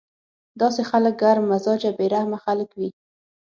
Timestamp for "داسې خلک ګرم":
0.61-1.43